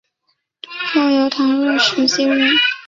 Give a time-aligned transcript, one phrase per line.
[0.95, 2.49] 后由唐若时接任。